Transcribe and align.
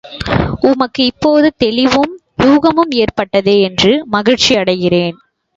உமக்கு 0.61 1.01
இப்போது 1.05 1.53
தெளிவும், 1.57 2.13
யூகமும் 2.37 2.91
ஏற்பட்டதே 2.95 3.61
என்று 3.61 4.03
மகிழ்ச்சி 4.07 4.55
அடைகிறேன். 4.55 5.17